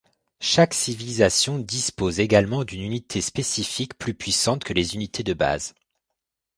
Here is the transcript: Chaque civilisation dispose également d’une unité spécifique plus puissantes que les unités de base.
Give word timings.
Chaque 0.39 0.73
civilisation 0.73 1.59
dispose 1.59 2.19
également 2.19 2.63
d’une 2.63 2.81
unité 2.81 3.21
spécifique 3.21 3.99
plus 3.99 4.15
puissantes 4.15 4.63
que 4.63 4.73
les 4.73 4.95
unités 4.95 5.21
de 5.21 5.35
base. 5.35 5.75